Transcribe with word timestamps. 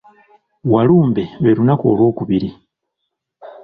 Walumbe 0.71 1.23
lwe 1.41 1.55
lunaku 1.57 1.83
olwokubiri. 1.91 2.49